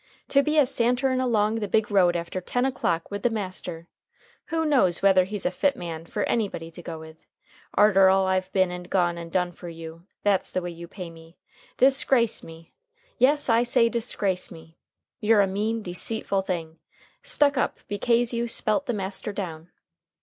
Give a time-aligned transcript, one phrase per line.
[0.29, 3.87] "To be a santerin' along the big road after ten o'clock with the master!
[4.47, 7.27] Who knows whether he's a fit man fer anybody to go with?
[7.75, 10.07] Arter all I've been and gone and done fer you!
[10.23, 11.37] That's the way you pay me!
[11.77, 12.73] Disgrace me!
[13.19, 14.75] Yes, I say disgrace me!
[15.19, 16.79] You're a mean, deceitful thing.
[17.21, 19.69] Stuck up bekase you spelt the master down.